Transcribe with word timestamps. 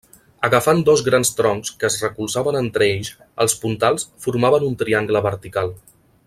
Agafant 0.47 0.79
dos 0.85 1.03
grans 1.09 1.29
troncs 1.39 1.73
que 1.83 1.87
es 1.89 1.97
recolzaven 2.05 2.57
entre 2.61 2.87
ells, 2.95 3.11
els 3.45 3.57
puntals, 3.67 4.09
formaven 4.25 4.67
un 4.71 4.81
triangle 4.81 5.23
vertical. 5.29 5.73